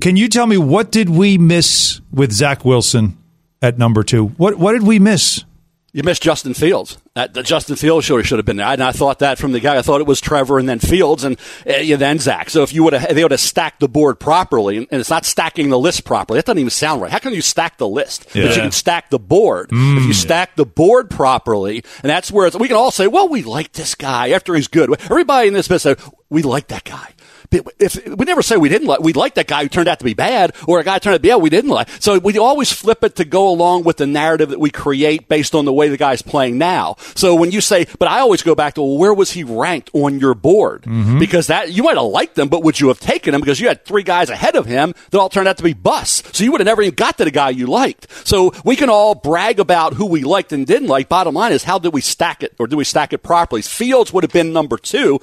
[0.00, 3.18] Can you tell me what did we miss with Zach Wilson
[3.62, 4.26] at number two.
[4.26, 5.44] What what did we miss?
[5.92, 6.98] You missed Justin Fields.
[7.14, 8.66] That, the Justin Fields should should have been there.
[8.66, 9.78] And I thought that from the guy.
[9.78, 12.50] I thought it was Trevor and then Fields and uh, then Zach.
[12.50, 15.24] So if you would have, they would have stacked the board properly, and it's not
[15.24, 16.38] stacking the list properly.
[16.38, 17.10] That doesn't even sound right.
[17.10, 18.26] How can you stack the list?
[18.34, 18.46] Yeah.
[18.46, 19.70] But you can stack the board.
[19.70, 19.96] Mm.
[19.96, 23.28] If you stack the board properly, and that's where it's, we can all say, well,
[23.28, 24.90] we like this guy after he's good.
[25.02, 25.98] Everybody in this business,
[26.28, 27.14] we like that guy.
[27.50, 30.04] If we never say we didn't like, we like that guy who turned out to
[30.04, 31.88] be bad, or a guy turned out to be bad we didn't like.
[32.00, 35.54] So we always flip it to go along with the narrative that we create based
[35.54, 36.96] on the way the guy's playing now.
[37.14, 39.90] So when you say, but I always go back to, well, where was he ranked
[39.94, 40.82] on your board?
[40.82, 41.18] Mm-hmm.
[41.18, 43.68] Because that you might have liked them, but would you have taken him because you
[43.68, 46.36] had three guys ahead of him that all turned out to be busts?
[46.36, 48.08] So you would have never even got to the guy you liked.
[48.26, 51.08] So we can all brag about who we liked and didn't like.
[51.08, 53.62] Bottom line is, how did we stack it, or do we stack it properly?
[53.62, 55.20] Fields would have been number two,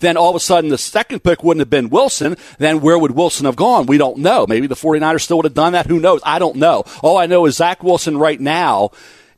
[0.00, 3.12] then all of a sudden the second pick wouldn't have been Wilson then where would
[3.12, 3.86] Wilson have gone?
[3.86, 4.46] We don't know.
[4.48, 5.86] Maybe the 49ers still would have done that.
[5.86, 6.20] Who knows?
[6.24, 6.84] I don't know.
[7.02, 8.90] All I know is Zach Wilson right now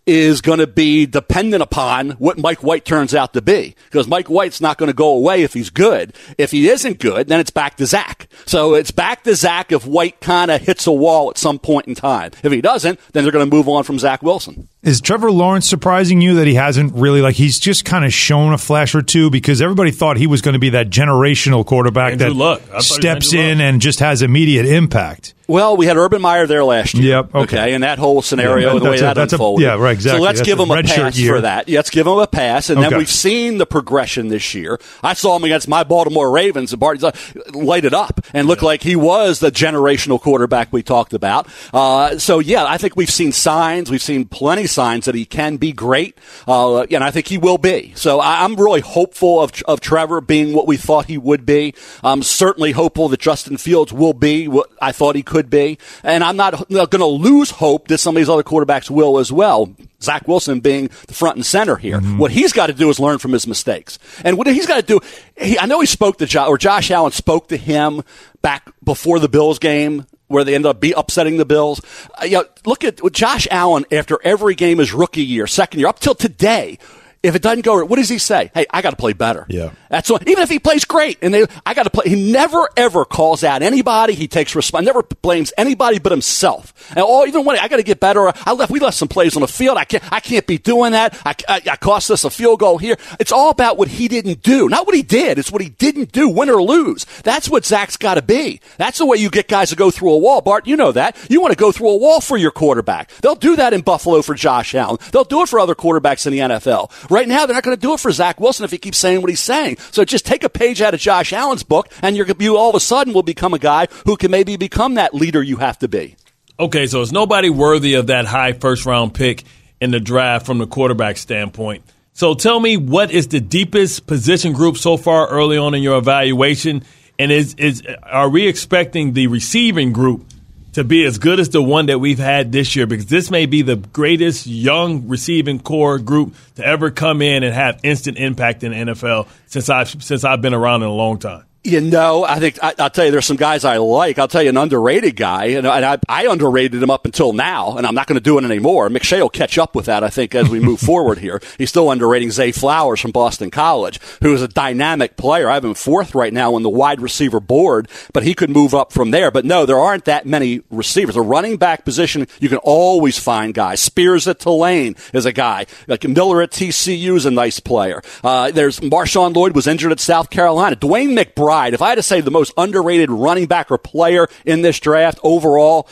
[0.06, 3.76] is going to be dependent upon what Mike White turns out to be.
[3.84, 6.12] Because Mike White's not going to go away if he's good.
[6.38, 8.26] If he isn't good, then it's back to Zach.
[8.46, 11.86] So it's back to Zach if White kind of hits a wall at some point
[11.86, 12.32] in time.
[12.42, 14.68] If he doesn't, then they're going to move on from Zach Wilson.
[14.82, 18.52] Is Trevor Lawrence surprising you that he hasn't really like he's just kind of shown
[18.52, 22.12] a flash or two because everybody thought he was going to be that generational quarterback
[22.12, 22.60] Andrew that Luck.
[22.62, 25.34] I thought he was steps in and just has immediate impact.
[25.48, 27.16] Well, we had Urban Meyer there last year.
[27.16, 27.34] Yep.
[27.34, 27.74] Okay.
[27.74, 29.64] and that whole scenario, Yeah, the way a- that that's a- unfolded.
[29.64, 30.18] yeah, right, exactly.
[30.18, 31.68] So let's That's give him a redshirt pass for that.
[31.68, 34.78] Yeah, let's give him a pass, and then we've seen the progression this year.
[35.02, 37.12] I saw him against my Baltimore Ravens, and Bart uh,
[37.52, 41.48] light up and looked like he was the generational quarterback we talked about.
[41.74, 43.90] Uh, so yeah, I think we've seen signs.
[43.90, 47.58] We've seen plenty signs that he can be great, uh, and I think he will
[47.58, 47.92] be.
[47.96, 51.74] So I, I'm really hopeful of of Trevor being what we thought he would be.
[52.04, 56.22] I'm certainly hopeful that Justin Fields will be what I thought he could be, and
[56.22, 59.74] I'm not going to lose hope that some of these other quarterbacks will as well.
[60.00, 62.00] Zach Wilson being the front and center here.
[62.00, 63.98] What he's got to do is learn from his mistakes.
[64.24, 65.00] And what he's got to do,
[65.36, 68.02] he, I know he spoke to Josh, or Josh Allen spoke to him
[68.42, 71.80] back before the Bills game where they ended up be upsetting the Bills.
[72.20, 75.88] Uh, you know, look at Josh Allen after every game his rookie year, second year,
[75.88, 76.78] up till today.
[77.22, 78.50] If it doesn't go, right, what does he say?
[78.52, 79.46] Hey, I got to play better.
[79.48, 79.70] Yeah.
[79.88, 82.08] That's what, even if he plays great and they, I got to play.
[82.08, 84.14] He never ever calls out anybody.
[84.14, 86.72] He takes response, never blames anybody but himself.
[86.90, 89.36] And all, even when I got to get better, I left, we left some plays
[89.36, 89.76] on the field.
[89.76, 91.16] I can't, I can't be doing that.
[91.24, 92.96] I, I, I cost us a field goal here.
[93.20, 95.38] It's all about what he didn't do, not what he did.
[95.38, 97.04] It's what he didn't do, win or lose.
[97.22, 98.60] That's what Zach's got to be.
[98.78, 100.40] That's the way you get guys to go through a wall.
[100.40, 101.16] Bart, you know that.
[101.30, 103.10] You want to go through a wall for your quarterback.
[103.20, 104.98] They'll do that in Buffalo for Josh Allen.
[105.12, 106.90] They'll do it for other quarterbacks in the NFL.
[107.12, 109.20] Right now, they're not going to do it for Zach Wilson if he keeps saying
[109.20, 109.76] what he's saying.
[109.90, 112.80] So just take a page out of Josh Allen's book, and you all of a
[112.80, 116.16] sudden will become a guy who can maybe become that leader you have to be.
[116.58, 119.44] Okay, so it's nobody worthy of that high first round pick
[119.78, 121.84] in the draft from the quarterback standpoint.
[122.14, 125.98] So tell me what is the deepest position group so far early on in your
[125.98, 126.82] evaluation?
[127.18, 130.24] And is is are we expecting the receiving group
[130.72, 132.86] to be as good as the one that we've had this year?
[132.86, 137.54] Because this may be the greatest young receiving core group to ever come in and
[137.54, 141.18] have instant impact in the NFL since I've since I've been around in a long
[141.18, 141.44] time.
[141.64, 144.18] You know, I think I, I'll tell you, there's some guys I like.
[144.18, 147.76] I'll tell you an underrated guy, and, and I, I underrated him up until now,
[147.76, 148.88] and I'm not going to do it anymore.
[148.88, 151.40] McShay will catch up with that, I think, as we move forward here.
[151.58, 155.48] He's still underrating Zay Flowers from Boston College, who is a dynamic player.
[155.48, 158.74] I have him fourth right now on the wide receiver board, but he could move
[158.74, 159.30] up from there.
[159.30, 161.14] But no, there aren't that many receivers.
[161.14, 163.80] A running back position, you can always find guys.
[163.80, 165.66] Spears at Tulane is a guy.
[165.86, 168.02] Like Miller at TCU is a nice player.
[168.24, 170.74] Uh, there's Marshawn Lloyd was injured at South Carolina.
[170.74, 171.51] DeWayne McBride.
[171.52, 175.18] If I had to say the most underrated running back or player in this draft
[175.22, 175.88] overall,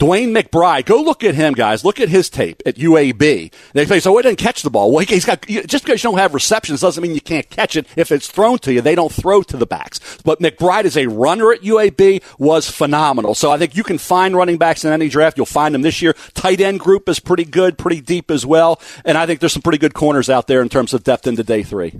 [0.00, 1.84] DeWayne McBride, go look at him, guys.
[1.84, 3.52] Look at his tape at UAB.
[3.74, 4.90] They say, so he didn't catch the ball.
[4.90, 7.86] Well, he's got, just because you don't have receptions doesn't mean you can't catch it.
[7.96, 10.00] If it's thrown to you, they don't throw to the backs.
[10.24, 13.34] But McBride is a runner at UAB, was phenomenal.
[13.34, 15.36] So I think you can find running backs in any draft.
[15.36, 16.14] You'll find them this year.
[16.32, 18.80] Tight end group is pretty good, pretty deep as well.
[19.04, 21.44] And I think there's some pretty good corners out there in terms of depth into
[21.44, 21.92] day three.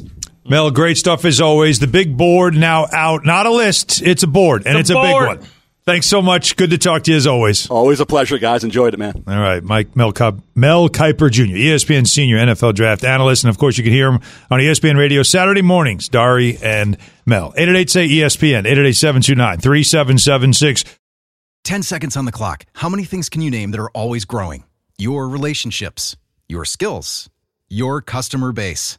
[0.48, 1.78] Mel, great stuff as always.
[1.78, 3.24] The big board now out.
[3.24, 5.48] Not a list, it's a board, and It's it's a a big one.
[5.86, 6.56] Thanks so much.
[6.56, 7.68] Good to talk to you as always.
[7.70, 8.64] Always a pleasure, guys.
[8.64, 9.24] Enjoyed it, man.
[9.26, 13.58] All right, Mike Mel, Cub, Mel Kiper Jr., ESPN senior NFL draft analyst, and of
[13.58, 16.08] course you can hear him on ESPN Radio Saturday mornings.
[16.08, 16.96] Dari and
[17.26, 20.52] Mel, eight eight eight say ESPN, eight eight eight seven two nine three seven seven
[20.52, 20.84] six.
[21.64, 22.64] 10 seconds on the clock.
[22.74, 24.64] How many things can you name that are always growing?
[24.96, 26.16] Your relationships,
[26.48, 27.28] your skills,
[27.68, 28.98] your customer base.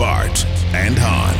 [0.00, 1.36] Bart and Hahn.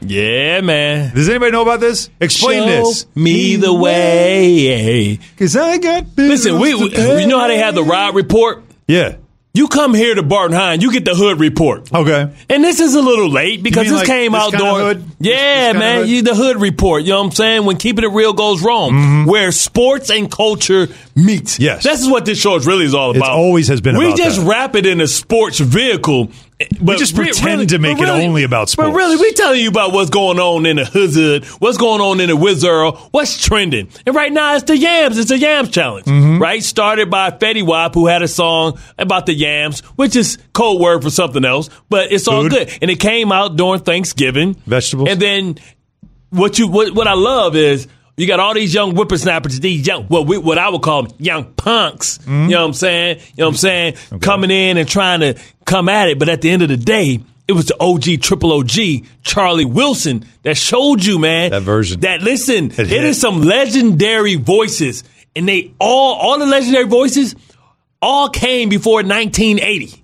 [0.00, 1.14] Yeah, man.
[1.14, 2.10] Does anybody know about this?
[2.20, 3.06] Explain Show this.
[3.14, 5.20] Me the way.
[5.38, 8.64] Cause I got Listen, we, we you know how they have the ride report?
[8.88, 9.18] Yeah.
[9.54, 11.92] You come here to Bart and Hahn, you get the hood report.
[11.94, 12.34] Okay.
[12.48, 14.86] And this is a little late because this like came this out kinda during.
[14.86, 15.04] hood?
[15.20, 16.08] Yeah, kinda man, hood?
[16.08, 17.02] you the hood report.
[17.04, 17.64] You know what I'm saying?
[17.66, 19.30] When keeping it real goes wrong, Mm-hmm.
[19.30, 21.60] where sports and culture meet.
[21.60, 21.84] Yes.
[21.84, 23.30] this is what this show is really is all It's about.
[23.32, 24.46] always has been We about just that.
[24.48, 26.30] wrap it in a sports vehicle.
[26.80, 28.90] But just re- pretend to make it only about sports.
[28.90, 32.20] But really, we telling you about what's going on in the hood, what's going on
[32.20, 33.88] in the Wizard, what's trending.
[34.06, 35.18] And right now, it's the Yams.
[35.18, 36.42] It's the Yams Challenge, Mm-hmm.
[36.42, 36.62] right?
[36.62, 41.02] Started by Fetty Wap, who had a song about the yams, which is code word
[41.02, 42.50] for something else, but it's all Food.
[42.52, 42.78] good.
[42.82, 44.54] And it came out during Thanksgiving.
[44.66, 45.08] Vegetables.
[45.08, 45.56] And then
[46.30, 50.04] what you what, what I love is you got all these young whippersnappers, these young
[50.04, 52.18] what we, what I would call them, young punks.
[52.18, 52.44] Mm-hmm.
[52.44, 53.18] You know what I'm saying?
[53.18, 53.96] You know what I'm saying?
[54.20, 57.20] Coming in and trying to come at it, but at the end of the day,
[57.48, 61.50] it was the OG triple OG Charlie Wilson that showed you, man.
[61.50, 62.00] That version.
[62.00, 65.04] That listen, It it is some legendary voices,
[65.34, 67.34] and they all all the legendary voices
[68.00, 70.02] all came before 1980.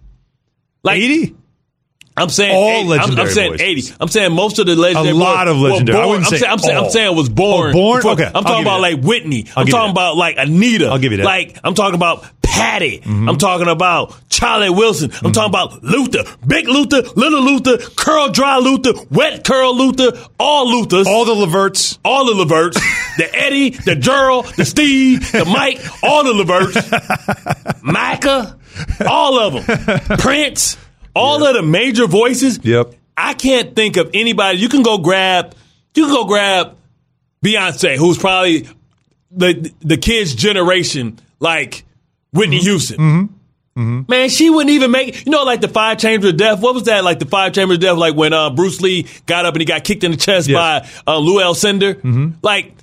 [0.83, 1.37] Like 80?
[2.21, 2.79] I'm saying All 80.
[2.79, 3.67] I'm- legendary I'm, saying voices.
[3.91, 3.97] 80.
[4.01, 5.11] I'm saying most of the legendary.
[5.11, 5.99] A lot voices of legendary.
[5.99, 7.71] I born- wouldn't I'm say saying, I'm saying, I'm saying was born.
[7.71, 8.03] Oh, born?
[8.03, 8.95] for- Okay, I'm talking about that.
[8.97, 9.47] like Whitney.
[9.57, 10.89] I'll I'm talking about like Anita.
[10.89, 11.27] I'll give you that.
[11.27, 11.49] Mm-hmm.
[11.55, 13.03] Like I'm talking about Patty.
[13.05, 15.13] I'm talking about Charlie Wilson.
[15.23, 20.67] I'm talking about Luther, Big Luther, Little Luther, Curl Dry Luther, Wet Curl Luther, all
[20.67, 21.99] Luthers, All the Leverts.
[22.05, 22.81] all the Leverts,
[23.17, 28.57] the Eddie, the Gerald, the Steve, the Mike, all the Leverts, Micah,
[29.07, 30.77] all of them, Prince,
[31.19, 32.61] all of the major voices.
[32.63, 32.95] Yep.
[33.17, 34.59] I can't think of anybody.
[34.59, 35.55] You can go grab.
[35.95, 36.77] You can go grab
[37.45, 38.69] Beyonce, who's probably
[39.31, 41.85] the the kids' generation, like
[42.33, 43.35] Whitney Houston.
[43.77, 46.61] Man, she wouldn't even make you know like the five chambers of death.
[46.61, 47.97] What was that like the five chambers of death?
[47.97, 50.57] Like when uh, Bruce Lee got up and he got kicked in the chest Yes.
[51.07, 52.35] by uh, Lou Alcindor.
[52.43, 52.75] Like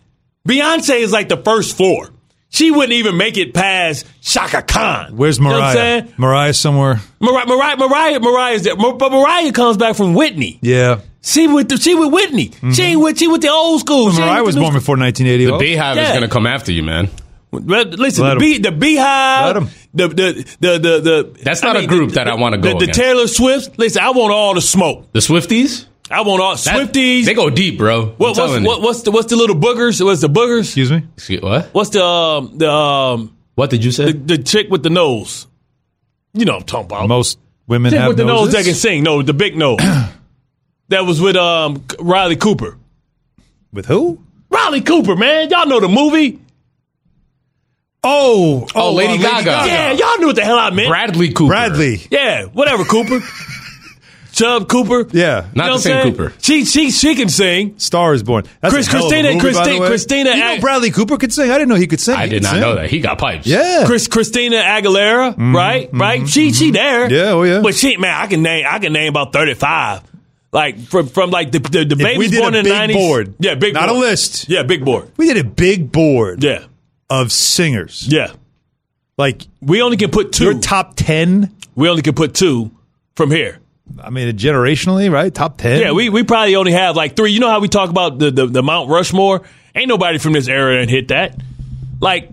[0.48, 2.12] Beyonce is like the first floor.
[2.56, 5.18] She wouldn't even make it past Chaka Khan.
[5.18, 6.02] Where's You know what I'm Mariah?
[6.02, 6.14] saying?
[6.18, 7.02] Mariah somewhere.
[7.20, 10.60] Mariah, Mariah, Mariah, Mariah's there, Mar- but Mariah comes back from Whitney.
[10.62, 11.02] Yeah.
[11.22, 12.46] She with the, she with Whitney.
[12.52, 12.82] She mm-hmm.
[12.82, 14.10] ain't with she with the old school.
[14.12, 15.46] She ain't Mariah was the new born before 1980.
[15.46, 16.04] The BeyHive Yeah.
[16.04, 17.10] is going to come after you, man.
[17.52, 18.40] Well, listen, Let the, 'em.
[18.40, 19.70] bee, the BeyHive, Let 'em.
[19.94, 21.00] the, the the the
[21.34, 21.40] the.
[21.44, 22.92] That's not a group that I wanna go The, the.
[22.92, 23.78] Taylor Swift.
[23.80, 25.12] Listen, I want all the smoke.
[25.14, 25.86] The Swifties?
[26.12, 27.26] I want all That- Swifties.
[27.26, 28.02] They go deep, bro.
[28.02, 30.04] I'm what, what's, telling what, what's the what's the little boogers?
[30.04, 30.62] What's the boogers?
[30.62, 31.04] Excuse me?
[31.18, 31.66] Excuse- What?
[31.74, 34.12] What's the um, the um What did you say?
[34.12, 35.48] the, the chick with the nose?
[36.34, 37.08] You know what I'm talking about.
[37.08, 39.04] Most women chick have with the nose that can sing.
[39.04, 39.80] No, the big nose.
[40.90, 42.78] that was with um Riley Cooper.
[43.74, 44.22] With who?
[44.50, 45.50] Riley Cooper, man.
[45.50, 46.40] Y'all know the movie.
[48.04, 49.50] Oh, Oh, Lady Gaga.
[49.66, 50.90] Yeah, y'all knew what the hell I meant.
[50.90, 51.50] Bradley Cooper.
[51.50, 52.02] Bradley.
[52.12, 53.20] Yeah, whatever, Cooper.
[54.36, 55.08] Chubb Cooper.
[55.12, 55.46] Yeah.
[55.56, 56.12] Not You know the same?
[56.12, 56.34] Cooper.
[56.42, 57.76] She she she can sing.
[57.80, 58.44] Star is born.
[58.62, 59.88] That's Chris- a hell of a Christina- movie, way.
[59.88, 61.50] Christina You know Bradley Cooper could sing.
[61.50, 62.16] I didn't know he could sing.
[62.16, 62.60] I He did not sing.
[62.62, 62.90] know that.
[62.90, 63.48] He got pipes.
[63.48, 63.84] Yeah.
[63.86, 65.90] Chris Christina Aguilera, right?
[65.94, 66.28] Right?
[66.28, 67.06] She she there.
[67.06, 67.14] Mm-hmm.
[67.14, 67.62] Yeah, oh, yeah.
[67.62, 70.02] But she man, I can name I can name about thirty five.
[70.52, 72.96] Like from from like the the, the If babies born a in the big nineties.
[72.98, 73.98] board, Yeah, big not board.
[74.04, 74.50] a list.
[74.50, 75.10] Yeah, big board.
[75.18, 76.64] We did a big board Yeah.
[77.10, 78.06] of singers.
[78.10, 78.32] Yeah.
[79.18, 80.44] Like We only can put two.
[80.46, 81.52] your top 10.
[81.76, 82.72] we only can put two
[83.16, 83.60] from here.
[84.02, 85.34] I mean, generationally, right?
[85.34, 85.82] Top 10.
[85.82, 87.32] Yeah, we, we probably only have like three.
[87.32, 89.42] You know how we talk about the, the, the Mount Rushmore?
[89.74, 91.36] Ain't nobody from this era and hit that.
[92.00, 92.30] Like,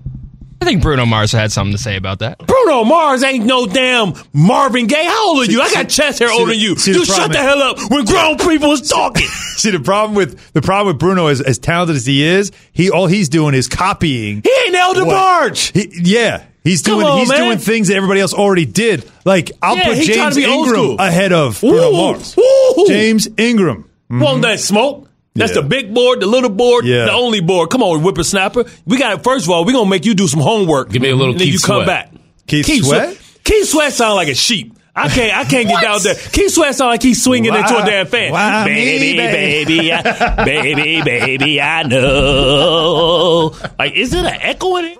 [0.60, 2.38] I think Bruno Mars had something to say about that.
[2.38, 5.04] Bruno Mars ain't no damn Marvin Gaye.
[5.04, 5.60] How old are you?
[5.60, 6.76] I got chest hair older than you.
[6.76, 9.26] see You shut the hell up when grown people is talking.
[9.56, 12.90] See the problem with the problem with Bruno is as talented as he is, he
[12.90, 14.40] all he's doing is copying.
[14.44, 15.72] He ain't Elder what- Barge.
[15.72, 17.38] He, yeah, he's doing on, he's man.
[17.38, 19.10] doing things that everybody else already did.
[19.24, 22.36] Like I'll Yeah, put James to be old Ingram ahead of Bruno Ooh, Mars.
[22.38, 22.84] ooh.
[22.88, 23.88] James Ingram.
[24.10, 24.40] Want mm-hmm.
[24.42, 25.08] that smoke?
[25.34, 25.62] That's Yeah.
[25.62, 27.06] the big board, the little board, Yeah.
[27.06, 27.70] the only board.
[27.70, 28.64] Come on, whippersnapper.
[28.86, 29.24] We got it.
[29.24, 30.90] First of all, we're gonna make you do some homework.
[30.90, 31.86] Give me a little and then Keith you come Sweat.
[31.86, 32.10] back.
[32.46, 33.18] Keith Sweat?
[33.44, 34.74] Keith Sweat sound like a sheep.
[34.94, 35.34] I can't.
[35.34, 36.14] I can't get down there.
[36.14, 38.30] Keith Sweat sound like he's swinging into a damn fan.
[38.30, 39.64] why baby, me, baby?
[39.78, 43.54] baby, I, baby, baby, I know.
[43.78, 44.98] Like, is it an echo in it?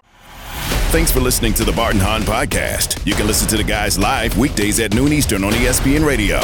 [0.93, 3.07] Thanks for listening to the Bart and Hahn Podcast.
[3.07, 6.39] You can listen to the guys live weekdays at noon Eastern on ESPN Radio.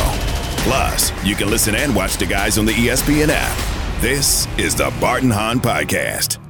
[0.65, 4.01] Plus, you can listen and watch the guys on the ESPN app.
[4.01, 6.48] This is the Bart and Hahn Podcast.